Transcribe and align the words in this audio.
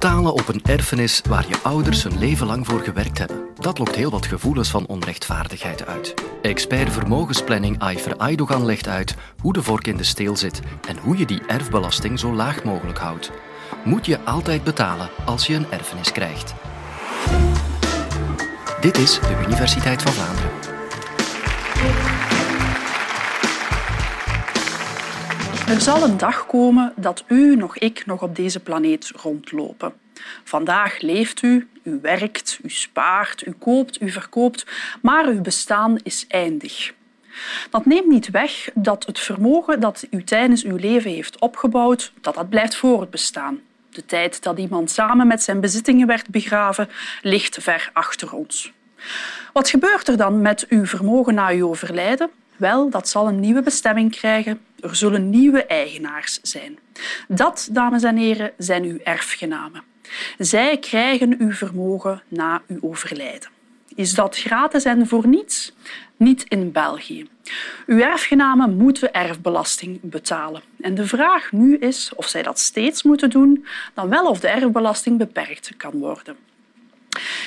Betalen 0.00 0.32
op 0.32 0.48
een 0.48 0.62
erfenis 0.64 1.20
waar 1.28 1.48
je 1.48 1.58
ouders 1.62 2.02
hun 2.02 2.18
leven 2.18 2.46
lang 2.46 2.66
voor 2.66 2.80
gewerkt 2.80 3.18
hebben. 3.18 3.40
Dat 3.58 3.78
lokt 3.78 3.94
heel 3.94 4.10
wat 4.10 4.26
gevoelens 4.26 4.70
van 4.70 4.86
onrechtvaardigheid 4.86 5.86
uit. 5.86 6.14
Expert 6.42 6.92
vermogensplanning 6.92 7.78
Ayfer 7.78 8.16
Aydogan 8.16 8.64
legt 8.64 8.88
uit 8.88 9.14
hoe 9.40 9.52
de 9.52 9.62
vork 9.62 9.86
in 9.86 9.96
de 9.96 10.04
steel 10.04 10.36
zit 10.36 10.60
en 10.88 10.96
hoe 10.96 11.18
je 11.18 11.26
die 11.26 11.42
erfbelasting 11.46 12.18
zo 12.18 12.34
laag 12.34 12.64
mogelijk 12.64 12.98
houdt. 12.98 13.30
Moet 13.84 14.06
je 14.06 14.20
altijd 14.24 14.64
betalen 14.64 15.10
als 15.24 15.46
je 15.46 15.54
een 15.54 15.70
erfenis 15.70 16.12
krijgt? 16.12 16.54
Dit 18.80 18.98
is 18.98 19.20
de 19.20 19.42
Universiteit 19.46 20.02
van 20.02 20.12
Vlaanderen. 20.12 20.50
Er 25.70 25.80
zal 25.80 26.02
een 26.02 26.16
dag 26.16 26.46
komen 26.46 26.92
dat 26.96 27.24
u 27.26 27.56
nog 27.56 27.78
ik 27.78 28.06
nog 28.06 28.22
op 28.22 28.36
deze 28.36 28.60
planeet 28.60 29.12
rondlopen. 29.16 29.92
Vandaag 30.44 31.00
leeft 31.00 31.42
u, 31.42 31.68
u 31.82 31.98
werkt, 32.02 32.58
u 32.62 32.70
spaart, 32.70 33.46
u 33.46 33.52
koopt, 33.58 34.02
u 34.02 34.10
verkoopt, 34.10 34.66
maar 35.02 35.26
uw 35.26 35.40
bestaan 35.40 35.98
is 36.02 36.24
eindig. 36.28 36.92
Dat 37.70 37.86
neemt 37.86 38.06
niet 38.06 38.30
weg 38.30 38.70
dat 38.74 39.06
het 39.06 39.18
vermogen 39.18 39.80
dat 39.80 40.06
u 40.10 40.24
tijdens 40.24 40.64
uw 40.64 40.76
leven 40.76 41.10
heeft 41.10 41.38
opgebouwd, 41.38 42.12
dat 42.20 42.34
dat 42.34 42.48
blijft 42.48 42.74
voortbestaan. 42.74 43.60
De 43.90 44.06
tijd 44.06 44.42
dat 44.42 44.58
iemand 44.58 44.90
samen 44.90 45.26
met 45.26 45.42
zijn 45.42 45.60
bezittingen 45.60 46.06
werd 46.06 46.28
begraven, 46.28 46.88
ligt 47.22 47.56
ver 47.60 47.90
achter 47.92 48.32
ons. 48.32 48.72
Wat 49.52 49.68
gebeurt 49.68 50.08
er 50.08 50.16
dan 50.16 50.40
met 50.40 50.66
uw 50.68 50.86
vermogen 50.86 51.34
na 51.34 51.48
uw 51.48 51.68
overlijden? 51.68 52.30
Wel, 52.60 52.90
dat 52.90 53.08
zal 53.08 53.28
een 53.28 53.40
nieuwe 53.40 53.62
bestemming 53.62 54.10
krijgen. 54.10 54.60
Er 54.80 54.96
zullen 54.96 55.30
nieuwe 55.30 55.64
eigenaars 55.64 56.38
zijn. 56.42 56.78
Dat, 57.28 57.68
dames 57.72 58.02
en 58.02 58.16
heren, 58.16 58.52
zijn 58.56 58.84
uw 58.84 58.98
erfgenamen. 59.04 59.82
Zij 60.38 60.78
krijgen 60.78 61.34
uw 61.38 61.52
vermogen 61.52 62.22
na 62.28 62.62
uw 62.66 62.78
overlijden. 62.80 63.48
Is 63.94 64.14
dat 64.14 64.36
gratis 64.36 64.84
en 64.84 65.06
voor 65.06 65.26
niets? 65.26 65.72
Niet 66.16 66.44
in 66.48 66.72
België. 66.72 67.28
Uw 67.86 67.98
erfgenamen 67.98 68.76
moeten 68.76 69.12
erfbelasting 69.12 69.98
betalen. 70.02 70.62
En 70.80 70.94
de 70.94 71.06
vraag 71.06 71.52
nu 71.52 71.76
is 71.76 72.12
of 72.16 72.28
zij 72.28 72.42
dat 72.42 72.58
steeds 72.58 73.02
moeten 73.02 73.30
doen, 73.30 73.66
dan 73.94 74.08
wel 74.08 74.26
of 74.26 74.40
de 74.40 74.48
erfbelasting 74.48 75.18
beperkt 75.18 75.76
kan 75.76 75.98
worden. 75.98 76.36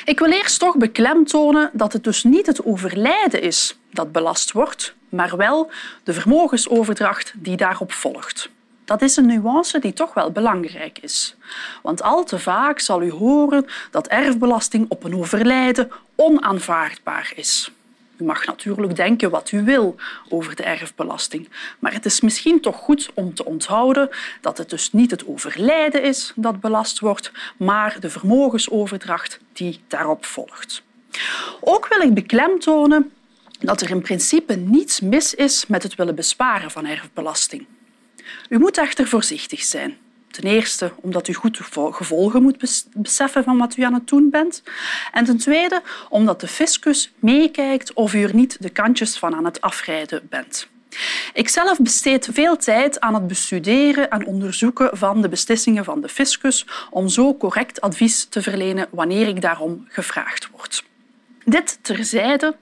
Ik 0.05 0.19
wil 0.19 0.31
eerst 0.31 0.59
toch 0.59 0.77
beklemtonen 0.77 1.69
dat 1.73 1.93
het 1.93 2.03
dus 2.03 2.23
niet 2.23 2.45
het 2.45 2.65
overlijden 2.65 3.41
is 3.41 3.77
dat 3.91 4.11
belast 4.11 4.51
wordt, 4.51 4.95
maar 5.09 5.37
wel 5.37 5.71
de 6.03 6.13
vermogensoverdracht 6.13 7.33
die 7.35 7.57
daarop 7.57 7.91
volgt. 7.91 8.49
Dat 8.85 9.01
is 9.01 9.15
een 9.15 9.25
nuance 9.25 9.79
die 9.79 9.93
toch 9.93 10.13
wel 10.13 10.31
belangrijk 10.31 10.99
is. 10.99 11.35
Want 11.81 12.01
al 12.01 12.23
te 12.23 12.39
vaak 12.39 12.79
zal 12.79 13.01
u 13.01 13.11
horen 13.11 13.65
dat 13.91 14.07
erfbelasting 14.07 14.85
op 14.89 15.03
een 15.03 15.15
overlijden 15.15 15.91
onaanvaardbaar 16.15 17.31
is. 17.35 17.71
U 18.17 18.23
mag 18.23 18.45
natuurlijk 18.45 18.95
denken 18.95 19.29
wat 19.29 19.51
u 19.51 19.63
wil 19.63 19.95
over 20.29 20.55
de 20.55 20.63
erfbelasting, 20.63 21.49
maar 21.79 21.93
het 21.93 22.05
is 22.05 22.21
misschien 22.21 22.61
toch 22.61 22.75
goed 22.75 23.11
om 23.13 23.33
te 23.33 23.45
onthouden 23.45 24.09
dat 24.41 24.57
het 24.57 24.69
dus 24.69 24.91
niet 24.91 25.11
het 25.11 25.27
overlijden 25.27 26.03
is 26.03 26.33
dat 26.35 26.59
belast 26.59 26.99
wordt, 26.99 27.31
maar 27.57 27.99
de 27.99 28.09
vermogensoverdracht 28.09 29.39
die 29.53 29.79
daarop 29.87 30.25
volgt. 30.25 30.83
Ook 31.59 31.87
wil 31.87 32.01
ik 32.01 32.13
beklemtonen 32.13 33.11
dat 33.59 33.81
er 33.81 33.89
in 33.89 34.01
principe 34.01 34.55
niets 34.55 34.99
mis 34.99 35.33
is 35.33 35.67
met 35.67 35.83
het 35.83 35.95
willen 35.95 36.15
besparen 36.15 36.71
van 36.71 36.85
erfbelasting. 36.85 37.65
U 38.49 38.57
moet 38.57 38.77
echter 38.77 39.07
voorzichtig 39.07 39.61
zijn. 39.63 39.97
Ten 40.33 40.43
eerste 40.43 40.91
omdat 40.95 41.27
u 41.27 41.33
goed 41.33 41.57
de 41.57 41.91
gevolgen 41.93 42.41
moet 42.41 42.85
beseffen 42.95 43.43
van 43.43 43.57
wat 43.57 43.77
u 43.77 43.81
aan 43.83 43.93
het 43.93 44.07
doen 44.07 44.29
bent. 44.29 44.63
En 45.11 45.25
ten 45.25 45.37
tweede 45.37 45.81
omdat 46.09 46.39
de 46.39 46.47
fiscus 46.47 47.11
meekijkt 47.19 47.93
of 47.93 48.13
u 48.13 48.23
er 48.23 48.35
niet 48.35 48.57
de 48.59 48.69
kantjes 48.69 49.17
van 49.17 49.35
aan 49.35 49.45
het 49.45 49.61
afrijden 49.61 50.27
bent. 50.29 50.67
Ikzelf 51.33 51.79
besteed 51.79 52.29
veel 52.31 52.57
tijd 52.57 52.99
aan 52.99 53.13
het 53.13 53.27
bestuderen 53.27 54.09
en 54.09 54.25
onderzoeken 54.25 54.97
van 54.97 55.21
de 55.21 55.29
beslissingen 55.29 55.83
van 55.83 56.01
de 56.01 56.09
fiscus 56.09 56.65
om 56.89 57.07
zo 57.07 57.37
correct 57.37 57.81
advies 57.81 58.25
te 58.25 58.41
verlenen 58.41 58.87
wanneer 58.91 59.27
ik 59.27 59.41
daarom 59.41 59.85
gevraagd 59.89 60.49
word. 60.51 60.83
Dit 61.45 61.79
terzijde. 61.81 62.55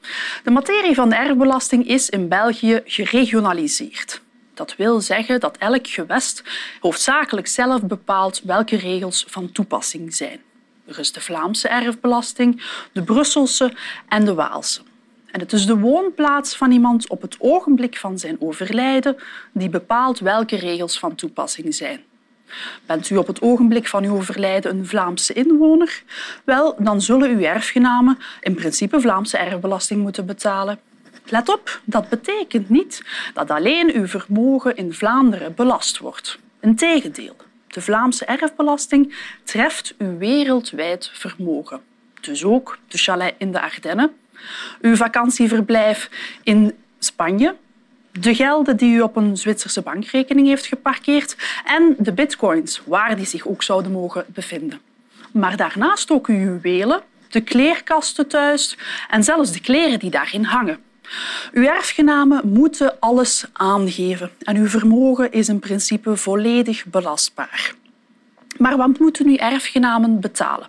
De 0.44 0.52
materie 0.52 0.96
van 0.96 1.10
de 1.10 1.16
erfbelasting 1.16 1.88
is 1.88 2.10
in 2.10 2.28
België 2.28 2.82
geregionaliseerd. 2.86 4.22
Dat 4.54 4.76
wil 4.76 5.02
zeggen 5.02 5.40
dat 5.40 5.58
elk 5.58 5.88
gewest 5.88 6.44
hoofdzakelijk 6.80 7.48
zelf 7.48 7.84
bepaalt 7.84 8.42
welke 8.44 8.76
regels 8.76 9.26
van 9.28 9.52
toepassing 9.52 10.14
zijn. 10.14 10.42
Er 10.86 11.00
is 11.00 11.12
de 11.12 11.22
Vlaamse 11.22 11.68
erfbelasting, 11.68 12.64
de 12.92 13.04
Brusselse 13.04 13.74
en 14.08 14.26
de 14.26 14.34
Waalse. 14.34 14.82
En 15.32 15.40
het 15.40 15.54
is 15.54 15.66
de 15.66 15.78
woonplaats 15.78 16.56
van 16.56 16.72
iemand 16.72 17.10
op 17.10 17.22
het 17.22 17.36
ogenblik 17.40 17.98
van 17.98 18.20
zijn 18.20 18.42
overlijden 18.42 19.16
die 19.54 19.70
bepaalt 19.70 20.20
welke 20.20 20.56
regels 20.56 21.00
van 21.00 21.16
toepassing 21.16 21.76
zijn. 21.76 22.04
Bent 22.86 23.10
u 23.10 23.18
op 23.18 23.28
het 23.28 23.42
ogenblik 23.42 23.88
van 23.88 24.04
uw 24.04 24.16
overlijden 24.16 24.78
een 24.78 24.88
Vlaamse 24.88 25.34
inwoner? 25.34 26.04
Wel, 26.44 26.76
dan 26.80 27.02
zullen 27.02 27.30
uw 27.30 27.40
erfgenamen 27.40 28.18
in 28.42 28.56
principe 28.56 29.02
Vlaamse 29.02 29.38
erfbelasting 29.38 30.02
moeten 30.02 30.26
betalen. 30.26 30.80
Let 31.32 31.50
op, 31.50 31.82
dat 31.84 32.10
betekent 32.10 32.70
niet 32.70 33.04
dat 33.34 33.52
alleen 33.52 33.94
uw 33.94 34.08
vermogen 34.08 34.76
in 34.76 34.94
Vlaanderen 34.94 35.56
belast 35.56 35.98
wordt. 35.98 36.40
Integendeel, 36.62 37.36
de 37.68 37.82
Vlaamse 37.82 38.26
erfbelasting 38.26 39.16
treft 39.44 39.96
uw 39.98 40.18
wereldwijd 40.18 41.12
vermogen. 41.14 41.82
Dus 42.22 42.44
ook 42.44 42.78
de 42.88 42.98
chalet 42.98 43.34
in 43.38 43.52
de 43.52 43.62
Ardennen, 43.62 44.12
uw 44.82 44.96
vakantieverblijf 44.96 46.10
in 46.44 46.78
Spanje, 47.00 47.56
de 48.12 48.36
gelden 48.36 48.78
die 48.78 48.96
u 48.96 49.02
op 49.02 49.16
een 49.16 49.38
Zwitserse 49.38 49.82
bankrekening 49.82 50.48
heeft 50.48 50.66
geparkeerd 50.66 51.36
en 51.66 51.96
de 51.98 52.14
bitcoins, 52.14 52.82
waar 52.86 53.16
die 53.16 53.26
zich 53.26 53.48
ook 53.48 53.64
zouden 53.64 53.92
mogen 53.92 54.26
bevinden. 54.28 54.82
Maar 55.32 55.58
daarnaast 55.58 56.12
ook 56.12 56.28
uw 56.28 56.36
juwelen, 56.36 57.02
de 57.30 57.42
kleerkasten 57.42 58.28
thuis 58.28 58.78
en 59.10 59.24
zelfs 59.24 59.52
de 59.52 59.62
kleren 59.62 60.00
die 60.00 60.10
daarin 60.10 60.44
hangen. 60.44 60.90
Uw 61.52 61.64
erfgenamen 61.64 62.50
moeten 62.50 63.00
alles 63.00 63.46
aangeven 63.54 64.32
en 64.40 64.56
uw 64.56 64.68
vermogen 64.68 65.32
is 65.32 65.50
in 65.50 65.60
principe 65.60 66.16
volledig 66.16 66.86
belastbaar. 66.86 67.74
Maar 68.58 68.78
wat 68.78 69.00
moeten 69.00 69.26
uw 69.28 69.36
erfgenamen 69.36 70.20
betalen? 70.20 70.68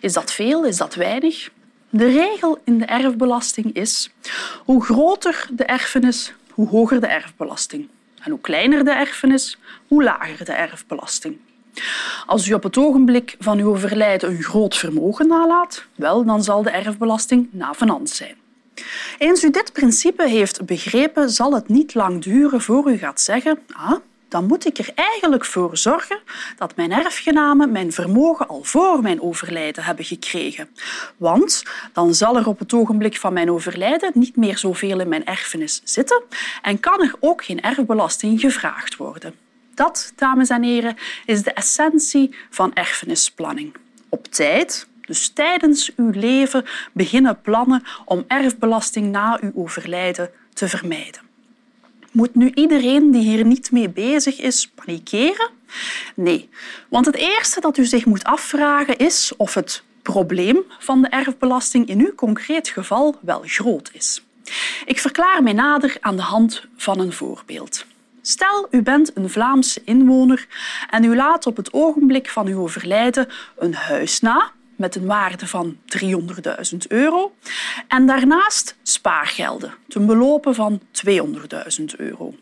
Is 0.00 0.12
dat 0.12 0.32
veel? 0.32 0.64
Is 0.64 0.76
dat 0.76 0.94
weinig? 0.94 1.50
De 1.90 2.06
regel 2.06 2.58
in 2.64 2.78
de 2.78 2.84
erfbelasting 2.84 3.74
is 3.74 4.10
hoe 4.64 4.84
groter 4.84 5.46
de 5.50 5.64
erfenis, 5.64 6.32
hoe 6.50 6.68
hoger 6.68 7.00
de 7.00 7.06
erfbelasting. 7.06 7.88
En 8.22 8.30
hoe 8.30 8.40
kleiner 8.40 8.84
de 8.84 8.90
erfenis, 8.90 9.58
hoe 9.88 10.02
lager 10.02 10.44
de 10.44 10.52
erfbelasting. 10.52 11.36
Als 12.26 12.48
u 12.48 12.52
op 12.52 12.62
het 12.62 12.76
ogenblik 12.76 13.36
van 13.38 13.58
uw 13.58 13.68
overlijden 13.68 14.30
een 14.30 14.42
groot 14.42 14.76
vermogen 14.76 15.26
nalaat, 15.26 15.84
wel, 15.94 16.24
dan 16.24 16.42
zal 16.42 16.62
de 16.62 16.70
erfbelasting 16.70 17.48
navenant 17.50 18.10
zijn. 18.10 18.41
Eens 19.18 19.44
u 19.44 19.50
dit 19.50 19.72
principe 19.72 20.28
heeft 20.28 20.66
begrepen, 20.66 21.30
zal 21.30 21.54
het 21.54 21.68
niet 21.68 21.94
lang 21.94 22.22
duren 22.22 22.60
voor 22.60 22.90
u 22.90 22.96
gaat 22.96 23.20
zeggen 23.20 23.58
ah, 23.72 23.96
dan 24.32 24.46
moet 24.46 24.66
ik 24.66 24.78
er 24.78 24.90
eigenlijk 24.94 25.44
voor 25.44 25.76
zorgen 25.76 26.18
dat 26.56 26.76
mijn 26.76 26.92
erfgenamen 26.92 27.72
mijn 27.72 27.92
vermogen 27.92 28.48
al 28.48 28.64
voor 28.64 29.02
mijn 29.02 29.22
overlijden 29.22 29.84
hebben 29.84 30.04
gekregen. 30.04 30.68
Want 31.16 31.62
dan 31.92 32.14
zal 32.14 32.36
er 32.36 32.46
op 32.46 32.58
het 32.58 32.72
ogenblik 32.72 33.16
van 33.16 33.32
mijn 33.32 33.50
overlijden 33.50 34.10
niet 34.14 34.36
meer 34.36 34.58
zoveel 34.58 35.00
in 35.00 35.08
mijn 35.08 35.24
erfenis 35.24 35.80
zitten 35.84 36.22
en 36.62 36.80
kan 36.80 37.00
er 37.00 37.14
ook 37.20 37.44
geen 37.44 37.60
erfbelasting 37.60 38.40
gevraagd 38.40 38.96
worden. 38.96 39.34
Dat, 39.74 40.12
dames 40.16 40.48
en 40.48 40.62
heren, 40.62 40.96
is 41.26 41.42
de 41.42 41.52
essentie 41.52 42.34
van 42.50 42.74
erfenisplanning. 42.74 43.74
Op 44.08 44.26
tijd, 44.26 44.86
dus 45.06 45.28
tijdens 45.28 45.92
uw 45.96 46.10
leven 46.10 46.64
beginnen 46.92 47.40
plannen 47.40 47.82
om 48.04 48.24
erfbelasting 48.26 49.10
na 49.10 49.38
uw 49.40 49.52
overlijden 49.54 50.30
te 50.52 50.68
vermijden. 50.68 51.20
Moet 52.12 52.34
nu 52.34 52.50
iedereen 52.54 53.10
die 53.10 53.22
hier 53.22 53.44
niet 53.44 53.70
mee 53.70 53.88
bezig 53.88 54.40
is 54.40 54.70
panikeren? 54.74 55.50
Nee, 56.14 56.48
want 56.88 57.06
het 57.06 57.14
eerste 57.14 57.60
dat 57.60 57.76
u 57.76 57.84
zich 57.84 58.04
moet 58.04 58.24
afvragen 58.24 58.98
is 58.98 59.32
of 59.36 59.54
het 59.54 59.82
probleem 60.02 60.64
van 60.78 61.02
de 61.02 61.08
erfbelasting 61.08 61.88
in 61.88 62.00
uw 62.00 62.14
concreet 62.14 62.68
geval 62.68 63.16
wel 63.20 63.42
groot 63.46 63.90
is. 63.92 64.24
Ik 64.84 64.98
verklaar 64.98 65.42
mij 65.42 65.52
nader 65.52 65.96
aan 66.00 66.16
de 66.16 66.22
hand 66.22 66.66
van 66.76 67.00
een 67.00 67.12
voorbeeld. 67.12 67.84
Stel, 68.22 68.68
u 68.70 68.82
bent 68.82 69.16
een 69.16 69.30
Vlaamse 69.30 69.82
inwoner 69.84 70.46
en 70.90 71.04
u 71.04 71.16
laat 71.16 71.46
op 71.46 71.56
het 71.56 71.72
ogenblik 71.72 72.28
van 72.28 72.46
uw 72.46 72.60
overlijden 72.60 73.28
een 73.58 73.74
huis 73.74 74.20
na 74.20 74.52
met 74.76 74.94
een 74.94 75.06
waarde 75.06 75.46
van 75.46 75.76
300.000 75.86 76.76
euro 76.88 77.34
en 77.88 78.06
daarnaast 78.06 78.76
spaargelden 78.82 79.74
ten 79.88 80.06
belopen 80.06 80.54
van 80.54 80.80
200.000 81.08 81.84
euro. 81.96 82.34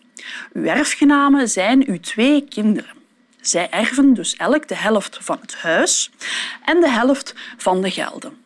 Uw 0.53 0.65
erfgenamen 0.65 1.49
zijn 1.49 1.89
uw 1.89 2.01
twee 2.01 2.45
kinderen. 2.49 2.99
Zij 3.41 3.71
erven 3.71 4.15
dus 4.15 4.37
elk 4.37 4.69
de 4.69 4.75
helft 4.75 5.19
van 5.21 5.39
het 5.41 5.55
huis 5.55 6.11
en 6.65 6.81
de 6.81 6.91
helft 6.91 7.35
van 7.57 7.83
de 7.83 7.91
gelden. 7.91 8.39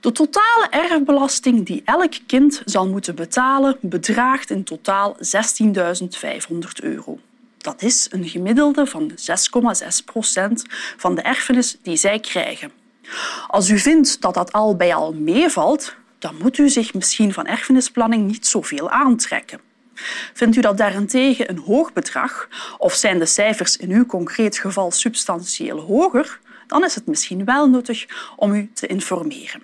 De 0.00 0.12
totale 0.12 0.66
erfbelasting 0.70 1.66
die 1.66 1.82
elk 1.84 2.12
kind 2.26 2.62
zal 2.64 2.88
moeten 2.88 3.14
betalen 3.14 3.76
bedraagt 3.80 4.50
in 4.50 4.64
totaal 4.64 5.16
16.500 5.16 6.58
euro. 6.82 7.18
Dat 7.58 7.82
is 7.82 8.06
een 8.10 8.28
gemiddelde 8.28 8.86
van 8.86 9.10
6,6 9.10 9.16
procent 10.04 10.64
van 10.96 11.14
de 11.14 11.22
erfenis 11.22 11.76
die 11.82 11.96
zij 11.96 12.20
krijgen. 12.20 12.72
Als 13.46 13.68
u 13.68 13.78
vindt 13.78 14.20
dat 14.20 14.34
dat 14.34 14.52
al 14.52 14.76
bij 14.76 14.94
al 14.94 15.12
meevalt, 15.12 15.94
dan 16.18 16.36
moet 16.42 16.58
u 16.58 16.68
zich 16.68 16.94
misschien 16.94 17.32
van 17.32 17.46
erfenisplanning 17.46 18.26
niet 18.26 18.46
zoveel 18.46 18.90
aantrekken. 18.90 19.60
Vindt 20.32 20.56
u 20.56 20.60
dat 20.60 20.78
daarentegen 20.78 21.50
een 21.50 21.58
hoog 21.58 21.92
bedrag 21.92 22.48
of 22.78 22.94
zijn 22.94 23.18
de 23.18 23.26
cijfers 23.26 23.76
in 23.76 23.90
uw 23.90 24.06
concreet 24.06 24.58
geval 24.58 24.90
substantieel 24.90 25.80
hoger, 25.80 26.40
dan 26.66 26.84
is 26.84 26.94
het 26.94 27.06
misschien 27.06 27.44
wel 27.44 27.68
nuttig 27.68 28.06
om 28.36 28.54
u 28.54 28.70
te 28.74 28.86
informeren. 28.86 29.62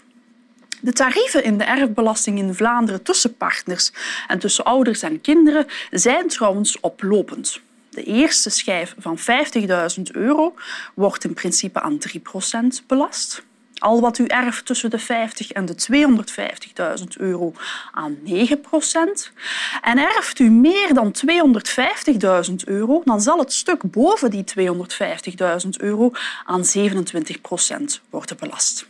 De 0.81 0.93
tarieven 0.93 1.45
in 1.45 1.59
de 1.59 1.65
erfbelasting 1.65 2.39
in 2.39 2.55
Vlaanderen 2.55 3.03
tussen 3.03 3.37
partners 3.37 3.93
en 4.29 4.39
tussen 4.39 4.65
ouders 4.65 5.03
en 5.03 5.21
kinderen 5.21 5.67
zijn 5.91 6.29
trouwens 6.29 6.81
oplopend. 6.81 7.61
De 7.91 8.03
eerste 8.03 8.51
schijf 8.51 8.95
van 8.99 9.19
50.000 9.19 10.03
euro 10.13 10.55
wordt 10.95 11.25
in 11.25 11.35
principe 11.35 11.81
aan 11.81 11.99
3% 11.99 12.87
belast. 12.87 13.43
Al 13.79 14.01
wat 14.01 14.19
u 14.19 14.25
erft 14.25 14.67
tussen 14.67 14.91
de 14.91 14.99
50 14.99 15.51
en 15.51 15.65
de 15.65 15.75
250.000 17.01 17.05
euro 17.17 17.53
aan 17.93 18.19
9% 18.27 18.29
En 19.83 19.99
erft 19.99 20.39
u 20.39 20.51
meer 20.51 20.95
dan 20.95 21.15
250.000 22.49 22.55
euro, 22.65 23.03
dan 23.05 23.21
zal 23.21 23.39
het 23.39 23.53
stuk 23.53 23.91
boven 23.91 24.31
die 24.31 24.45
250.000 24.59 25.69
euro 25.79 26.11
aan 26.45 26.65
27% 26.65 26.67
worden 28.11 28.37
belast. 28.39 28.87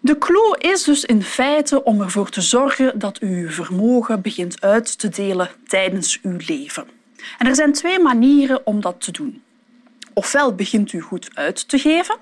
De 0.00 0.18
clue 0.18 0.56
is 0.58 0.82
dus 0.82 1.04
in 1.04 1.22
feite 1.22 1.82
om 1.84 2.00
ervoor 2.00 2.30
te 2.30 2.40
zorgen 2.40 2.98
dat 2.98 3.22
u 3.22 3.26
uw 3.26 3.50
vermogen 3.50 4.20
begint 4.20 4.60
uit 4.60 4.98
te 4.98 5.08
delen 5.08 5.50
tijdens 5.66 6.18
uw 6.22 6.36
leven. 6.46 7.03
En 7.38 7.46
er 7.46 7.54
zijn 7.54 7.72
twee 7.72 7.98
manieren 7.98 8.66
om 8.66 8.80
dat 8.80 9.00
te 9.00 9.12
doen. 9.12 9.42
Ofwel 10.12 10.54
begint 10.54 10.92
u 10.92 11.00
goed 11.00 11.30
uit 11.34 11.68
te 11.68 11.78
geven, 11.78 12.16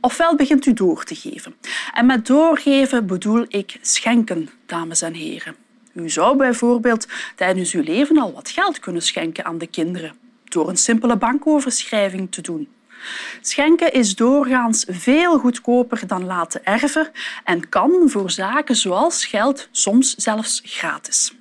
ofwel 0.00 0.36
begint 0.36 0.66
u 0.66 0.72
door 0.72 1.04
te 1.04 1.14
geven. 1.14 1.54
En 1.94 2.06
met 2.06 2.26
doorgeven 2.26 3.06
bedoel 3.06 3.44
ik 3.48 3.78
schenken, 3.80 4.50
dames 4.66 5.02
en 5.02 5.14
heren. 5.14 5.56
U 5.92 6.10
zou 6.10 6.36
bijvoorbeeld 6.36 7.06
tijdens 7.36 7.72
uw 7.72 7.82
leven 7.82 8.18
al 8.18 8.32
wat 8.32 8.50
geld 8.50 8.78
kunnen 8.78 9.02
schenken 9.02 9.44
aan 9.44 9.58
de 9.58 9.66
kinderen 9.66 10.12
door 10.44 10.68
een 10.68 10.76
simpele 10.76 11.16
bankoverschrijving 11.16 12.32
te 12.32 12.40
doen. 12.40 12.68
Schenken 13.40 13.92
is 13.92 14.14
doorgaans 14.14 14.84
veel 14.88 15.38
goedkoper 15.38 16.06
dan 16.06 16.24
laten 16.24 16.64
erven 16.64 17.10
en 17.44 17.68
kan 17.68 18.02
voor 18.06 18.30
zaken 18.30 18.76
zoals 18.76 19.24
geld 19.24 19.68
soms 19.70 20.14
zelfs 20.14 20.60
gratis. 20.64 21.34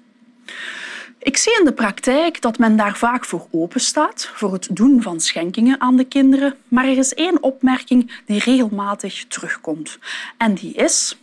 Ik 1.26 1.38
zie 1.38 1.58
in 1.60 1.66
de 1.66 1.74
praktijk 1.74 2.42
dat 2.42 2.58
men 2.58 2.76
daar 2.76 2.98
vaak 2.98 3.26
voor 3.26 3.48
open 3.52 3.80
staat, 3.80 4.32
voor 4.34 4.54
het 4.54 4.68
doen 4.72 5.02
van 5.02 5.20
schenkingen 5.20 5.82
aan 5.82 5.96
de 5.96 6.04
kinderen. 6.04 6.56
Maar 6.68 6.86
er 6.86 6.98
is 6.98 7.14
één 7.14 7.44
opmerking 7.44 8.22
die 8.26 8.40
regelmatig 8.40 9.26
terugkomt. 9.28 10.00
En 10.38 10.54
die 10.54 10.74
is 10.74 11.18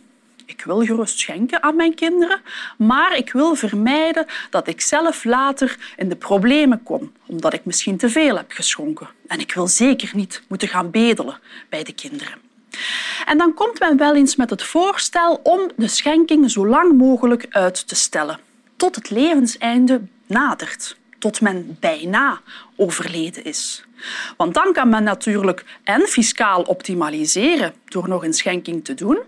ik 0.45 0.63
wil 0.63 0.85
gerust 0.85 1.19
schenken 1.19 1.63
aan 1.63 1.75
mijn 1.75 1.95
kinderen, 1.95 2.41
maar 2.77 3.17
ik 3.17 3.31
wil 3.31 3.55
vermijden 3.55 4.25
dat 4.49 4.67
ik 4.67 4.81
zelf 4.81 5.23
later 5.23 5.93
in 5.97 6.09
de 6.09 6.15
problemen 6.15 6.83
kom, 6.83 7.11
omdat 7.25 7.53
ik 7.53 7.65
misschien 7.65 7.97
te 7.97 8.09
veel 8.09 8.35
heb 8.35 8.51
geschonken. 8.51 9.07
En 9.27 9.39
ik 9.39 9.53
wil 9.53 9.67
zeker 9.67 10.11
niet 10.13 10.43
moeten 10.47 10.67
gaan 10.67 10.91
bedelen 10.91 11.39
bij 11.69 11.83
de 11.83 11.93
kinderen. 11.93 12.33
En 13.25 13.37
dan 13.37 13.53
komt 13.53 13.79
men 13.79 13.97
wel 13.97 14.15
eens 14.15 14.35
met 14.35 14.49
het 14.49 14.63
voorstel 14.63 15.39
om 15.43 15.71
de 15.75 15.87
schenking 15.87 16.51
zo 16.51 16.67
lang 16.67 16.97
mogelijk 16.97 17.45
uit 17.49 17.87
te 17.87 17.95
stellen, 17.95 18.39
tot 18.83 18.95
het 18.95 19.09
levenseinde 19.09 20.01
nadert 20.27 20.97
tot 21.19 21.41
men 21.41 21.77
bijna 21.79 22.41
overleden 22.75 23.43
is. 23.43 23.85
Want 24.37 24.53
dan 24.53 24.73
kan 24.73 24.89
men 24.89 25.03
natuurlijk 25.03 25.65
en 25.83 26.01
fiscaal 26.01 26.61
optimaliseren 26.61 27.73
door 27.85 28.07
nog 28.07 28.23
een 28.23 28.33
schenking 28.33 28.85
te 28.85 28.93
doen 28.93 29.19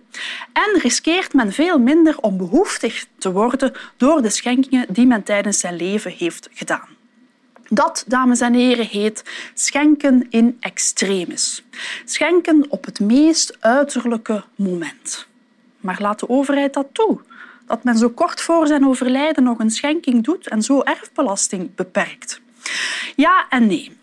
en 0.53 0.79
riskeert 0.81 1.33
men 1.33 1.53
veel 1.53 1.79
minder 1.79 2.17
om 2.17 2.37
behoeftig 2.37 3.05
te 3.17 3.31
worden 3.31 3.73
door 3.97 4.21
de 4.21 4.29
schenkingen 4.29 4.85
die 4.89 5.05
men 5.05 5.23
tijdens 5.23 5.59
zijn 5.59 5.75
leven 5.75 6.11
heeft 6.11 6.49
gedaan. 6.53 6.87
Dat, 7.69 8.03
dames 8.07 8.41
en 8.41 8.53
heren, 8.53 8.85
heet 8.85 9.23
schenken 9.53 10.27
in 10.29 10.57
extremis. 10.59 11.63
Schenken 12.05 12.65
op 12.69 12.85
het 12.85 12.99
meest 12.99 13.57
uiterlijke 13.59 14.43
moment. 14.55 15.27
Maar 15.79 15.97
laat 16.01 16.19
de 16.19 16.29
overheid 16.29 16.73
dat 16.73 16.87
toe 16.91 17.21
dat 17.67 17.83
men 17.83 17.97
zo 17.97 18.09
kort 18.09 18.41
voor 18.41 18.67
zijn 18.67 18.88
overlijden 18.88 19.44
nog 19.44 19.59
een 19.59 19.69
schenking 19.69 20.23
doet 20.23 20.47
en 20.47 20.62
zo 20.62 20.81
erfbelasting 20.81 21.75
beperkt? 21.75 22.41
Ja 23.15 23.45
en 23.50 23.67
nee. 23.67 23.97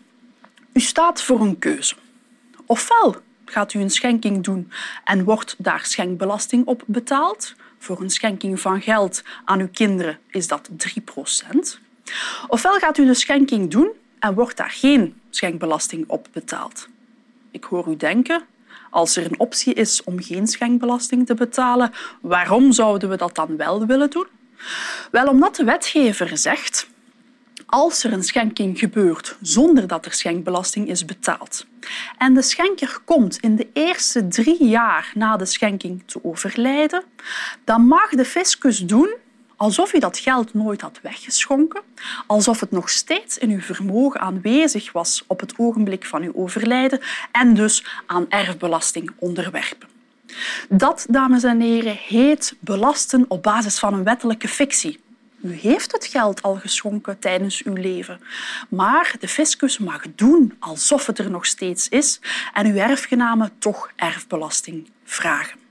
U 0.73 0.79
staat 0.79 1.21
voor 1.21 1.41
een 1.41 1.59
keuze. 1.59 1.95
Ofwel 2.65 3.15
gaat 3.45 3.73
u 3.73 3.79
een 3.79 3.89
schenking 3.89 4.43
doen 4.43 4.71
en 5.03 5.23
wordt 5.23 5.55
daar 5.57 5.85
schenkbelasting 5.85 6.65
op 6.65 6.83
betaald. 6.85 7.55
Voor 7.77 8.01
een 8.01 8.09
schenking 8.09 8.59
van 8.59 8.81
geld 8.81 9.23
aan 9.45 9.59
uw 9.59 9.69
kinderen 9.71 10.19
is 10.27 10.47
dat 10.47 10.69
3% 10.69 11.81
Ofwel 12.47 12.77
gaat 12.77 12.97
u 12.97 13.05
de 13.05 13.13
schenking 13.13 13.71
doen 13.71 13.91
en 14.19 14.33
wordt 14.33 14.57
daar 14.57 14.69
geen 14.69 15.21
schenkbelasting 15.29 16.03
op 16.07 16.27
betaald. 16.31 16.87
Ik 17.51 17.63
hoor 17.63 17.87
u 17.87 17.95
denken, 17.95 18.45
als 18.93 19.15
er 19.15 19.25
een 19.25 19.39
optie 19.39 19.73
is 19.73 20.03
om 20.03 20.23
geen 20.23 20.47
schenkbelasting 20.47 21.25
te 21.25 21.33
betalen, 21.33 21.91
waarom 22.21 22.71
zouden 22.71 23.09
we 23.09 23.17
dat 23.17 23.35
dan 23.35 23.57
wel 23.57 23.85
willen 23.85 24.09
doen? 24.09 24.27
Wel, 25.11 25.27
omdat 25.27 25.55
de 25.55 25.63
wetgever 25.63 26.37
zegt 26.37 26.87
als 27.65 28.03
er 28.03 28.13
een 28.13 28.23
schenking 28.23 28.79
gebeurt 28.79 29.37
zonder 29.41 29.87
dat 29.87 30.05
er 30.05 30.13
schenkbelasting 30.13 30.87
is 30.87 31.05
betaald 31.05 31.65
en 32.17 32.33
de 32.33 32.41
schenker 32.41 32.99
komt 33.05 33.37
in 33.37 33.55
de 33.55 33.67
eerste 33.73 34.27
drie 34.27 34.65
jaar 34.65 35.11
na 35.13 35.37
de 35.37 35.45
schenking 35.45 36.03
te 36.05 36.19
overlijden, 36.23 37.03
dan 37.63 37.81
mag 37.81 38.09
de 38.09 38.25
fiscus 38.25 38.79
doen 38.79 39.15
alsof 39.55 39.93
u 39.93 39.99
dat 39.99 40.17
geld 40.17 40.53
nooit 40.53 40.81
had 40.81 40.99
weggeschonken, 41.01 41.81
alsof 42.27 42.59
het 42.59 42.71
nog 42.71 42.89
steeds 42.89 43.37
in 43.37 43.49
uw 43.49 43.61
vermogen 43.61 44.19
aanwezig 44.19 44.91
was 44.91 45.23
op 45.27 45.39
het 45.39 45.53
ogenblik 45.57 46.05
van 46.05 46.21
uw 46.21 46.33
overlijden 46.35 46.99
en 47.31 47.53
dus 47.53 47.85
aan 48.05 48.29
erfbelasting 48.29 49.11
onderwerpen. 49.19 49.87
Dat, 50.69 51.05
dames 51.09 51.43
en 51.43 51.59
heren, 51.59 51.97
heet 52.07 52.55
belasten 52.59 53.25
op 53.27 53.43
basis 53.43 53.79
van 53.79 53.93
een 53.93 54.03
wettelijke 54.03 54.47
fictie. 54.47 54.99
U 55.41 55.53
heeft 55.53 55.91
het 55.91 56.05
geld 56.05 56.41
al 56.41 56.55
geschonken 56.55 57.19
tijdens 57.19 57.63
uw 57.63 57.73
leven, 57.73 58.19
maar 58.69 59.15
de 59.19 59.27
fiscus 59.27 59.77
mag 59.77 60.03
doen 60.15 60.55
alsof 60.59 61.05
het 61.05 61.19
er 61.19 61.29
nog 61.29 61.45
steeds 61.45 61.89
is 61.89 62.19
en 62.53 62.65
uw 62.65 62.75
erfgenamen 62.75 63.51
toch 63.59 63.91
erfbelasting 63.95 64.89
vragen. 65.03 65.62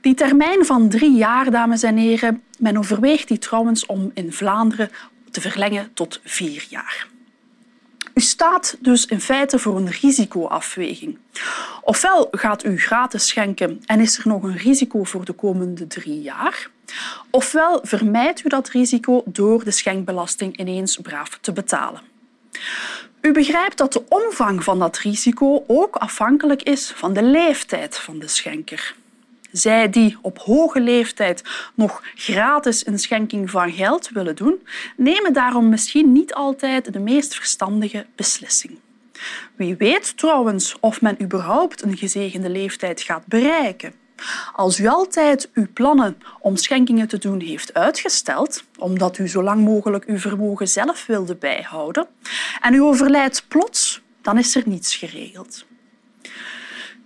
Die 0.00 0.14
termijn 0.14 0.64
van 0.64 0.88
drie 0.88 1.16
jaar, 1.16 1.50
dames 1.50 1.82
en 1.82 1.96
heren, 1.96 2.42
men 2.58 2.76
overweegt 2.76 3.28
die 3.28 3.38
trouwens 3.38 3.86
om 3.86 4.10
in 4.14 4.32
Vlaanderen 4.32 4.90
te 5.30 5.40
verlengen 5.40 5.90
tot 5.94 6.20
vier 6.24 6.66
jaar. 6.68 7.06
U 8.14 8.20
staat 8.20 8.76
dus 8.80 9.06
in 9.06 9.20
feite 9.20 9.58
voor 9.58 9.76
een 9.76 9.90
risicoafweging. 9.90 11.18
Ofwel 11.82 12.28
gaat 12.30 12.64
u 12.64 12.78
gratis 12.78 13.26
schenken 13.26 13.82
en 13.86 14.00
is 14.00 14.18
er 14.18 14.28
nog 14.28 14.42
een 14.42 14.56
risico 14.56 15.04
voor 15.04 15.24
de 15.24 15.32
komende 15.32 15.86
drie 15.86 16.22
jaar, 16.22 16.70
ofwel 17.30 17.80
vermijdt 17.82 18.44
u 18.44 18.48
dat 18.48 18.68
risico 18.68 19.22
door 19.24 19.64
de 19.64 19.70
schenkbelasting 19.70 20.58
ineens 20.58 20.96
braaf 20.96 21.38
te 21.40 21.52
betalen. 21.52 22.00
U 23.20 23.32
begrijpt 23.32 23.78
dat 23.78 23.92
de 23.92 24.04
omvang 24.08 24.64
van 24.64 24.78
dat 24.78 24.98
risico 24.98 25.64
ook 25.66 25.96
afhankelijk 25.96 26.62
is 26.62 26.92
van 26.96 27.12
de 27.12 27.22
leeftijd 27.22 27.98
van 27.98 28.18
de 28.18 28.28
schenker. 28.28 28.94
Zij 29.52 29.90
die 29.90 30.18
op 30.22 30.38
hoge 30.38 30.80
leeftijd 30.80 31.42
nog 31.74 32.02
gratis 32.14 32.86
een 32.86 32.98
schenking 32.98 33.50
van 33.50 33.72
geld 33.72 34.08
willen 34.08 34.36
doen, 34.36 34.66
nemen 34.96 35.32
daarom 35.32 35.68
misschien 35.68 36.12
niet 36.12 36.34
altijd 36.34 36.92
de 36.92 36.98
meest 36.98 37.34
verstandige 37.34 38.06
beslissing. 38.14 38.78
Wie 39.56 39.76
weet 39.76 40.16
trouwens 40.16 40.76
of 40.80 41.00
men 41.00 41.22
überhaupt 41.22 41.82
een 41.82 41.96
gezegende 41.96 42.50
leeftijd 42.50 43.00
gaat 43.00 43.26
bereiken. 43.26 43.92
Als 44.54 44.80
u 44.80 44.86
altijd 44.86 45.50
uw 45.52 45.66
plannen 45.72 46.18
om 46.40 46.56
schenkingen 46.56 47.08
te 47.08 47.18
doen 47.18 47.40
heeft 47.40 47.74
uitgesteld, 47.74 48.64
omdat 48.78 49.18
u 49.18 49.28
zo 49.28 49.42
lang 49.42 49.64
mogelijk 49.64 50.04
uw 50.04 50.18
vermogen 50.18 50.68
zelf 50.68 51.06
wilde 51.06 51.34
bijhouden, 51.34 52.06
en 52.60 52.74
u 52.74 52.80
overlijdt 52.80 53.44
plots, 53.48 54.02
dan 54.22 54.38
is 54.38 54.56
er 54.56 54.62
niets 54.66 54.96
geregeld. 54.96 55.66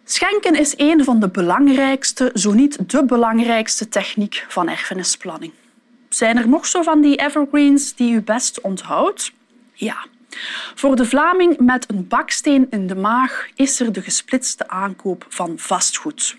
Schenken 0.04 0.58
is 0.58 0.74
een 0.76 1.04
van 1.04 1.20
de 1.20 1.28
belangrijkste, 1.28 2.30
zo 2.34 2.52
niet 2.52 2.90
de 2.90 3.04
belangrijkste 3.04 3.88
techniek 3.88 4.44
van 4.48 4.68
erfenisplanning. 4.68 5.52
Zijn 6.08 6.36
er 6.36 6.48
nog 6.48 6.66
zo 6.66 6.82
van 6.82 7.00
die 7.00 7.16
evergreens 7.16 7.94
die 7.94 8.12
u 8.12 8.22
best 8.22 8.60
onthoudt? 8.60 9.32
Ja. 9.72 10.06
Voor 10.74 10.96
de 10.96 11.04
Vlaming 11.04 11.58
met 11.58 11.90
een 11.90 12.08
baksteen 12.08 12.66
in 12.70 12.86
de 12.86 12.94
maag 12.94 13.48
is 13.54 13.80
er 13.80 13.92
de 13.92 14.02
gesplitste 14.02 14.68
aankoop 14.68 15.26
van 15.28 15.58
vastgoed. 15.58 16.36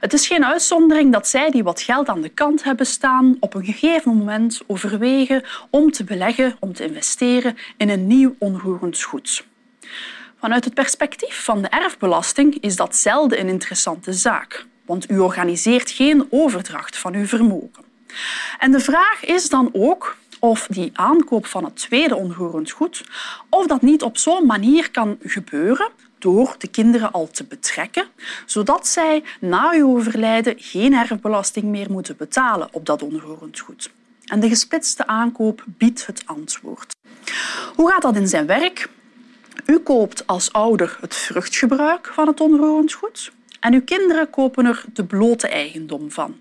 Het 0.00 0.12
is 0.12 0.26
geen 0.26 0.44
uitzondering 0.44 1.12
dat 1.12 1.28
zij 1.28 1.50
die 1.50 1.62
wat 1.62 1.80
geld 1.80 2.08
aan 2.08 2.20
de 2.20 2.28
kant 2.28 2.64
hebben 2.64 2.86
staan 2.86 3.36
op 3.40 3.54
een 3.54 3.64
gegeven 3.64 4.16
moment 4.16 4.60
overwegen 4.66 5.44
om 5.70 5.90
te 5.90 6.04
beleggen, 6.04 6.56
om 6.60 6.72
te 6.72 6.84
investeren 6.84 7.56
in 7.76 7.88
een 7.88 8.06
nieuw 8.06 8.34
onroerend 8.38 9.02
goed. 9.02 9.44
Vanuit 10.46 10.64
het 10.64 10.74
perspectief 10.74 11.44
van 11.44 11.62
de 11.62 11.68
erfbelasting 11.68 12.54
is 12.60 12.76
dat 12.76 12.96
zelden 12.96 13.40
een 13.40 13.48
interessante 13.48 14.12
zaak, 14.12 14.66
want 14.84 15.10
u 15.10 15.18
organiseert 15.18 15.90
geen 15.90 16.26
overdracht 16.30 16.98
van 16.98 17.14
uw 17.14 17.26
vermogen. 17.26 17.84
En 18.58 18.70
de 18.70 18.80
vraag 18.80 19.24
is 19.24 19.48
dan 19.48 19.70
ook 19.72 20.16
of 20.38 20.66
die 20.70 20.90
aankoop 20.92 21.46
van 21.46 21.64
het 21.64 21.76
tweede 21.76 22.16
onroerend 22.16 22.70
goed, 22.70 23.04
of 23.48 23.66
dat 23.66 23.82
niet 23.82 24.02
op 24.02 24.18
zo'n 24.18 24.46
manier 24.46 24.90
kan 24.90 25.18
gebeuren 25.22 25.88
door 26.18 26.54
de 26.58 26.68
kinderen 26.68 27.12
al 27.12 27.28
te 27.30 27.44
betrekken, 27.44 28.06
zodat 28.44 28.86
zij 28.86 29.24
na 29.40 29.72
uw 29.72 29.96
overlijden 29.96 30.54
geen 30.58 30.92
erfbelasting 30.92 31.64
meer 31.64 31.90
moeten 31.90 32.16
betalen 32.16 32.68
op 32.72 32.86
dat 32.86 33.02
onroerend 33.02 33.58
goed. 33.58 33.90
En 34.24 34.40
de 34.40 34.48
gesplitste 34.48 35.06
aankoop 35.06 35.64
biedt 35.66 36.06
het 36.06 36.22
antwoord. 36.26 36.94
Hoe 37.74 37.90
gaat 37.90 38.02
dat 38.02 38.16
in 38.16 38.28
zijn 38.28 38.46
werk? 38.46 38.88
U 39.64 39.78
koopt 39.78 40.26
als 40.26 40.52
ouder 40.52 40.96
het 41.00 41.14
vruchtgebruik 41.14 42.10
van 42.12 42.26
het 42.26 42.40
onroerend 42.40 42.92
goed 42.92 43.32
en 43.60 43.72
uw 43.72 43.82
kinderen 43.84 44.30
kopen 44.30 44.66
er 44.66 44.84
de 44.92 45.04
blote 45.04 45.48
eigendom 45.48 46.10
van. 46.10 46.40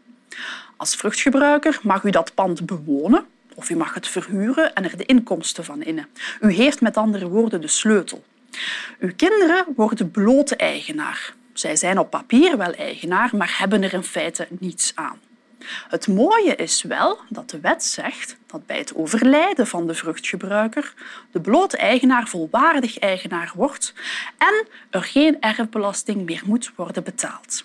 Als 0.77 0.95
vruchtgebruiker 0.95 1.79
mag 1.84 2.03
u 2.03 2.10
dat 2.10 2.34
pand 2.34 2.65
bewonen 2.65 3.25
of 3.55 3.69
u 3.69 3.75
mag 3.75 3.93
het 3.93 4.07
verhuren 4.07 4.74
en 4.74 4.84
er 4.84 4.98
de 4.98 5.05
inkomsten 5.05 5.65
van 5.65 5.81
innen. 5.81 6.07
U 6.41 6.51
heeft 6.51 6.81
met 6.81 6.98
andere 6.98 7.27
woorden 7.27 7.62
de 7.62 7.67
sleutel. 7.67 8.24
Uw 9.00 9.12
kinderen 9.15 9.65
worden 9.75 10.12
blote 10.12 10.55
eigenaar. 10.55 11.34
Zij 11.53 11.75
zijn 11.75 12.00
op 12.00 12.10
papier 12.10 12.57
wel 12.57 12.74
eigenaar, 12.74 13.29
maar 13.36 13.55
hebben 13.57 13.84
er 13.84 13.93
in 13.93 14.03
feite 14.03 14.48
niets 14.50 14.91
aan. 14.95 15.19
Het 15.89 16.07
mooie 16.07 16.55
is 16.55 16.81
wel 16.81 17.19
dat 17.29 17.50
de 17.50 17.60
wet 17.60 17.84
zegt 17.84 18.38
dat 18.48 18.65
bij 18.65 18.77
het 18.77 18.95
overlijden 18.95 19.67
van 19.67 19.88
de 19.88 19.93
vruchtgebruiker 19.93 20.93
de 21.31 21.41
blote 21.41 21.77
eigenaar 21.77 22.27
volwaardig 22.27 23.00
eigenaar 23.00 23.51
wordt 23.55 23.93
en 24.38 24.67
er 24.89 25.03
geen 25.03 25.41
erfbelasting 25.41 26.25
meer 26.25 26.41
moet 26.45 26.72
worden 26.75 27.03
betaald. 27.03 27.63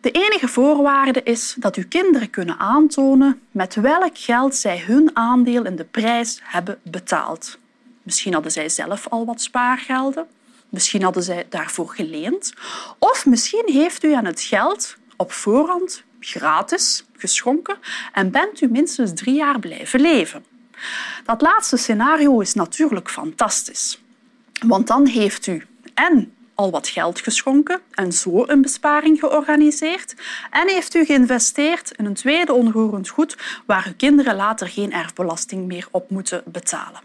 De 0.00 0.10
enige 0.10 0.48
voorwaarde 0.48 1.22
is 1.22 1.54
dat 1.58 1.76
uw 1.76 1.88
kinderen 1.88 2.30
kunnen 2.30 2.58
aantonen 2.58 3.40
met 3.50 3.74
welk 3.74 4.18
geld 4.18 4.54
zij 4.54 4.78
hun 4.86 5.10
aandeel 5.16 5.64
in 5.64 5.76
de 5.76 5.84
prijs 5.84 6.40
hebben 6.42 6.80
betaald. 6.82 7.58
Misschien 8.02 8.32
hadden 8.32 8.52
zij 8.52 8.68
zelf 8.68 9.08
al 9.08 9.24
wat 9.24 9.42
spaargelden, 9.42 10.26
misschien 10.68 11.02
hadden 11.02 11.22
zij 11.22 11.46
daarvoor 11.48 11.88
geleend, 11.88 12.52
of 12.98 13.26
misschien 13.26 13.64
heeft 13.66 14.04
u 14.04 14.12
aan 14.12 14.24
het 14.24 14.40
geld 14.40 14.96
op 15.16 15.32
voorhand 15.32 16.04
gratis 16.26 17.04
geschonken 17.16 17.76
en 18.12 18.30
bent 18.30 18.60
u 18.60 18.68
minstens 18.68 19.12
drie 19.14 19.34
jaar 19.34 19.58
blijven 19.58 20.00
leven. 20.00 20.44
Dat 21.24 21.40
laatste 21.40 21.76
scenario 21.76 22.40
is 22.40 22.54
natuurlijk 22.54 23.10
fantastisch, 23.10 24.02
want 24.66 24.86
dan 24.86 25.06
heeft 25.06 25.46
u 25.46 25.66
en 25.94 26.32
al 26.54 26.70
wat 26.70 26.88
geld 26.88 27.20
geschonken 27.20 27.80
en 27.90 28.12
zo 28.12 28.44
een 28.46 28.62
besparing 28.62 29.18
georganiseerd 29.18 30.14
en 30.50 30.68
heeft 30.68 30.94
u 30.94 31.04
geïnvesteerd 31.04 31.90
in 31.90 32.04
een 32.04 32.14
tweede 32.14 32.52
onroerend 32.52 33.08
goed 33.08 33.36
waar 33.66 33.84
uw 33.86 33.94
kinderen 33.96 34.36
later 34.36 34.68
geen 34.68 34.92
erfbelasting 34.92 35.66
meer 35.66 35.88
op 35.90 36.10
moeten 36.10 36.42
betalen. 36.46 37.00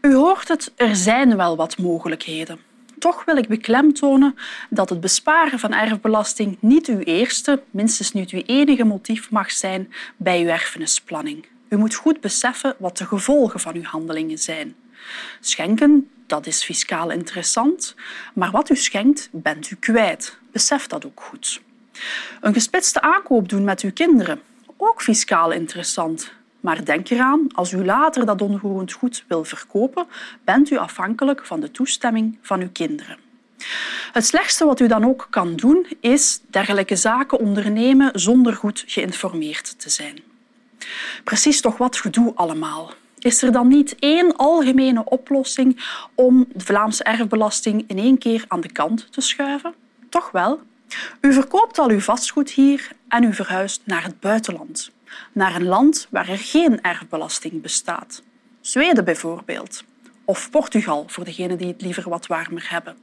U 0.00 0.14
hoort 0.14 0.48
het, 0.48 0.72
er 0.76 0.96
zijn 0.96 1.36
wel 1.36 1.56
wat 1.56 1.78
mogelijkheden. 1.78 2.65
Toch 2.98 3.24
wil 3.24 3.36
ik 3.36 3.48
beklemtonen 3.48 4.36
dat 4.70 4.88
het 4.88 5.00
besparen 5.00 5.58
van 5.58 5.72
erfbelasting 5.72 6.56
niet 6.60 6.86
uw 6.86 6.98
eerste, 6.98 7.62
minstens 7.70 8.12
niet 8.12 8.30
uw 8.30 8.42
enige 8.46 8.84
motief 8.84 9.30
mag 9.30 9.50
zijn 9.50 9.92
bij 10.16 10.40
uw 10.40 10.48
erfenisplanning. 10.48 11.46
U 11.68 11.76
moet 11.76 11.94
goed 11.94 12.20
beseffen 12.20 12.74
wat 12.78 12.96
de 12.96 13.06
gevolgen 13.06 13.60
van 13.60 13.74
uw 13.74 13.82
handelingen 13.82 14.38
zijn. 14.38 14.74
Schenken, 15.40 16.10
dat 16.26 16.46
is 16.46 16.64
fiscaal 16.64 17.10
interessant, 17.10 17.94
maar 18.34 18.50
wat 18.50 18.70
u 18.70 18.76
schenkt, 18.76 19.28
bent 19.32 19.70
u 19.70 19.76
kwijt. 19.76 20.38
Besef 20.52 20.86
dat 20.86 21.06
ook 21.06 21.20
goed. 21.20 21.60
Een 22.40 22.52
gespitste 22.52 23.00
aankoop 23.00 23.48
doen 23.48 23.64
met 23.64 23.80
uw 23.80 23.92
kinderen, 23.92 24.40
ook 24.76 25.02
fiscaal 25.02 25.50
interessant. 25.50 26.32
Maar 26.66 26.84
denk 26.84 27.08
eraan, 27.08 27.46
als 27.54 27.72
u 27.72 27.84
later 27.84 28.26
dat 28.26 28.42
onroerend 28.42 28.92
goed 28.92 29.24
wil 29.28 29.44
verkopen, 29.44 30.06
bent 30.44 30.70
u 30.70 30.76
afhankelijk 30.76 31.46
van 31.46 31.60
de 31.60 31.70
toestemming 31.70 32.38
van 32.42 32.60
uw 32.60 32.70
kinderen. 32.72 33.18
Het 34.12 34.26
slechtste 34.26 34.64
wat 34.64 34.80
u 34.80 34.86
dan 34.86 35.04
ook 35.04 35.26
kan 35.30 35.56
doen, 35.56 35.86
is 36.00 36.40
dergelijke 36.50 36.96
zaken 36.96 37.38
ondernemen 37.38 38.10
zonder 38.20 38.52
goed 38.52 38.84
geïnformeerd 38.86 39.80
te 39.80 39.90
zijn. 39.90 40.22
Precies 41.24 41.60
toch 41.60 41.76
wat 41.76 41.96
gedoe 41.96 42.32
allemaal. 42.34 42.92
Is 43.18 43.42
er 43.42 43.52
dan 43.52 43.68
niet 43.68 43.96
één 43.98 44.36
algemene 44.36 45.04
oplossing 45.04 45.84
om 46.14 46.46
de 46.52 46.64
Vlaamse 46.64 47.02
erfbelasting 47.02 47.84
in 47.86 47.98
één 47.98 48.18
keer 48.18 48.44
aan 48.48 48.60
de 48.60 48.72
kant 48.72 49.12
te 49.12 49.20
schuiven? 49.20 49.74
Toch 50.08 50.30
wel. 50.30 50.60
U 51.20 51.32
verkoopt 51.32 51.78
al 51.78 51.90
uw 51.90 52.00
vastgoed 52.00 52.50
hier 52.50 52.90
en 53.08 53.22
u 53.22 53.34
verhuist 53.34 53.82
naar 53.84 54.02
het 54.02 54.20
buitenland 54.20 54.94
naar 55.32 55.54
een 55.54 55.66
land 55.66 56.06
waar 56.10 56.28
er 56.28 56.38
geen 56.38 56.82
erfbelasting 56.82 57.62
bestaat. 57.62 58.22
Zweden 58.60 59.04
bijvoorbeeld. 59.04 59.84
Of 60.24 60.50
Portugal, 60.50 61.04
voor 61.06 61.24
degenen 61.24 61.58
die 61.58 61.68
het 61.68 61.82
liever 61.82 62.08
wat 62.08 62.26
warmer 62.26 62.66
hebben. 62.68 62.96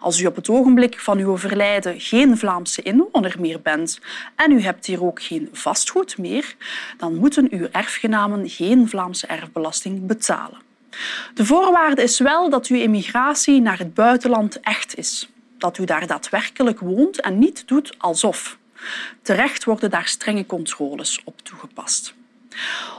Als 0.00 0.20
u 0.20 0.26
op 0.26 0.36
het 0.36 0.48
ogenblik 0.48 1.00
van 1.00 1.18
uw 1.18 1.30
overlijden 1.30 2.00
geen 2.00 2.38
Vlaamse 2.38 2.82
inwoner 2.82 3.36
meer 3.38 3.60
bent 3.60 4.00
en 4.36 4.52
u 4.52 4.60
hebt 4.60 4.86
hier 4.86 5.04
ook 5.04 5.22
geen 5.22 5.48
vastgoed 5.52 6.18
meer, 6.18 6.56
dan 6.96 7.14
moeten 7.14 7.46
uw 7.50 7.68
erfgenamen 7.72 8.48
geen 8.48 8.88
Vlaamse 8.88 9.26
erfbelasting 9.26 10.06
betalen. 10.06 10.58
De 11.34 11.44
voorwaarde 11.44 12.02
is 12.02 12.18
wel 12.18 12.50
dat 12.50 12.66
uw 12.66 12.76
emigratie 12.76 13.60
naar 13.60 13.78
het 13.78 13.94
buitenland 13.94 14.60
echt 14.60 14.96
is. 14.96 15.28
Dat 15.58 15.78
u 15.78 15.84
daar 15.84 16.06
daadwerkelijk 16.06 16.80
woont 16.80 17.20
en 17.20 17.38
niet 17.38 17.68
doet 17.68 17.94
alsof. 17.98 18.58
Terecht 19.22 19.64
worden 19.64 19.90
daar 19.90 20.06
strenge 20.06 20.46
controles 20.46 21.20
op 21.24 21.40
toegepast. 21.42 22.14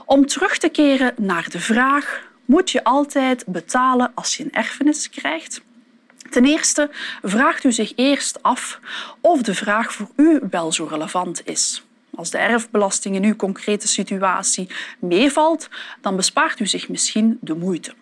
Om 0.04 0.26
terug 0.26 0.58
te 0.58 0.68
keren 0.68 1.14
naar 1.16 1.50
de 1.50 1.60
vraag, 1.60 2.22
moet 2.44 2.70
je 2.70 2.84
altijd 2.84 3.44
betalen 3.46 4.12
als 4.14 4.36
je 4.36 4.44
een 4.44 4.52
erfenis 4.52 5.10
krijgt? 5.10 5.62
Ten 6.30 6.44
eerste 6.44 6.90
vraagt 7.22 7.64
u 7.64 7.72
zich 7.72 7.92
eerst 7.96 8.42
af 8.42 8.80
of 9.20 9.42
de 9.42 9.54
vraag 9.54 9.92
voor 9.92 10.10
u 10.16 10.40
wel 10.50 10.72
zo 10.72 10.84
relevant 10.84 11.46
is. 11.46 11.84
Als 12.14 12.30
de 12.30 12.38
erfbelasting 12.38 13.14
in 13.14 13.24
uw 13.24 13.36
concrete 13.36 13.88
situatie 13.88 14.68
meevalt, 14.98 15.68
dan 16.00 16.16
bespaart 16.16 16.60
u 16.60 16.66
zich 16.66 16.88
misschien 16.88 17.38
de 17.40 17.54
moeite. 17.54 17.94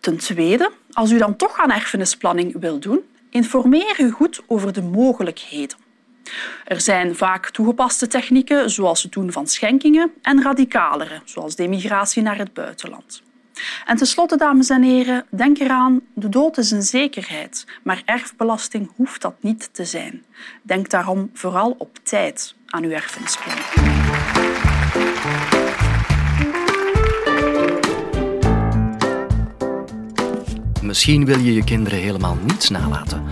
Ten 0.00 0.16
tweede, 0.16 0.70
als 0.92 1.10
u 1.10 1.18
dan 1.18 1.36
toch 1.36 1.58
aan 1.58 1.70
erfenisplanning 1.70 2.60
wil 2.60 2.78
doen, 2.78 3.00
informeer 3.30 4.00
u 4.00 4.10
goed 4.10 4.40
over 4.46 4.72
de 4.72 4.82
mogelijkheden. 4.82 5.87
Er 6.64 6.80
zijn 6.80 7.16
vaak 7.16 7.50
toegepaste 7.50 8.06
technieken, 8.06 8.70
zoals 8.70 9.02
het 9.02 9.12
doen 9.12 9.32
van 9.32 9.46
schenkingen, 9.46 10.12
en 10.22 10.42
radicalere, 10.42 11.20
zoals 11.24 11.56
de 11.56 11.62
emigratie 11.62 12.22
naar 12.22 12.38
het 12.38 12.52
buitenland. 12.52 13.22
En 13.84 13.96
tenslotte, 13.96 14.36
dames 14.36 14.70
en 14.70 14.82
heren, 14.82 15.26
denk 15.30 15.58
eraan, 15.58 16.00
de 16.14 16.28
dood 16.28 16.58
is 16.58 16.70
een 16.70 16.82
zekerheid, 16.82 17.66
maar 17.82 18.02
erfbelasting 18.04 18.90
hoeft 18.96 19.22
dat 19.22 19.34
niet 19.40 19.68
te 19.72 19.84
zijn. 19.84 20.24
Denk 20.62 20.90
daarom 20.90 21.30
vooral 21.32 21.74
op 21.78 21.98
tijd 22.02 22.54
aan 22.66 22.84
uw 22.84 22.90
erfenisplan. 22.90 23.56
Misschien 30.82 31.24
wil 31.24 31.38
je 31.38 31.54
je 31.54 31.64
kinderen 31.64 31.98
helemaal 31.98 32.36
niets 32.42 32.68
nalaten. 32.68 33.24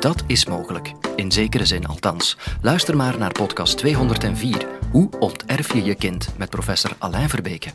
Dat 0.00 0.22
is 0.26 0.46
mogelijk. 0.46 0.92
In 1.16 1.32
zekere 1.32 1.64
zin 1.64 1.86
althans. 1.86 2.36
Luister 2.62 2.96
maar 2.96 3.18
naar 3.18 3.32
podcast 3.32 3.78
204. 3.78 4.66
Hoe 4.90 5.10
onterf 5.18 5.72
je 5.72 5.84
je 5.84 5.94
kind 5.94 6.28
met 6.36 6.50
professor 6.50 6.90
Alain 6.98 7.28
Verbeke. 7.28 7.70